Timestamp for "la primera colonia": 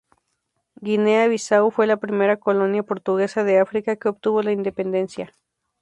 1.85-2.81